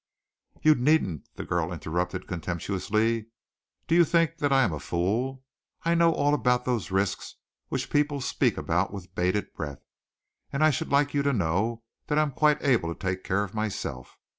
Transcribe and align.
"You 0.63 0.73
needn't," 0.73 1.27
the 1.35 1.45
girl 1.45 1.71
interrupted 1.71 2.25
contemptuously. 2.27 3.27
"Do 3.87 3.93
you 3.93 4.03
think 4.03 4.37
that 4.37 4.51
I 4.51 4.63
am 4.63 4.73
a 4.73 4.79
fool? 4.79 5.43
I 5.85 5.93
know 5.93 6.11
all 6.11 6.33
about 6.33 6.65
those 6.65 6.89
risks 6.89 7.35
which 7.69 7.91
people 7.91 8.19
speak 8.19 8.57
about 8.57 8.91
with 8.91 9.13
bated 9.13 9.53
breath, 9.53 9.83
and 10.51 10.63
I 10.63 10.71
should 10.71 10.89
like 10.91 11.13
you 11.13 11.21
to 11.21 11.33
know 11.33 11.83
that 12.07 12.17
I 12.17 12.23
am 12.23 12.31
quite 12.31 12.63
able 12.63 12.91
to 12.91 12.99
take 12.99 13.23
care 13.23 13.43
of 13.43 13.53
myself. 13.53 14.17